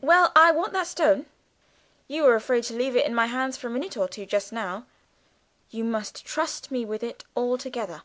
[0.00, 1.26] Well, I want that Stone.
[2.08, 4.54] You were afraid to leave it in my hands for a minute or two just
[4.54, 4.86] now;
[5.68, 8.00] you must trust me with it altogether."